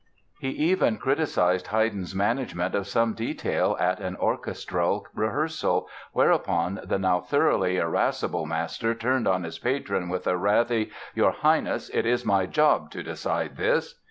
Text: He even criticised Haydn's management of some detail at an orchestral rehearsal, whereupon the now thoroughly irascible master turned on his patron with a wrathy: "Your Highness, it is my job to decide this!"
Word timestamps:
He 0.39 0.49
even 0.49 0.97
criticised 0.97 1.67
Haydn's 1.67 2.15
management 2.15 2.73
of 2.73 2.87
some 2.87 3.13
detail 3.13 3.77
at 3.79 3.99
an 3.99 4.15
orchestral 4.17 5.05
rehearsal, 5.13 5.87
whereupon 6.11 6.79
the 6.83 6.97
now 6.97 7.19
thoroughly 7.21 7.77
irascible 7.77 8.47
master 8.47 8.95
turned 8.95 9.27
on 9.27 9.43
his 9.43 9.59
patron 9.59 10.09
with 10.09 10.25
a 10.25 10.35
wrathy: 10.37 10.89
"Your 11.13 11.29
Highness, 11.31 11.89
it 11.89 12.07
is 12.07 12.25
my 12.25 12.47
job 12.47 12.89
to 12.93 13.03
decide 13.03 13.57
this!" 13.57 13.93